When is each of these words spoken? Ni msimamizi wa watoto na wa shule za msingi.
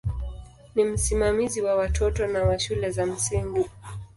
Ni 0.75 0.83
msimamizi 0.83 1.61
wa 1.61 1.75
watoto 1.75 2.27
na 2.27 2.43
wa 2.43 2.59
shule 2.59 2.91
za 2.91 3.05
msingi. 3.05 3.65